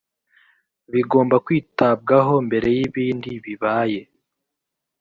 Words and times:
bigomba 0.93 1.35
kwitabwaho 1.45 2.33
mbere 2.47 2.67
y 2.77 2.79
ibindi 2.87 3.31
bibaye 3.45 4.01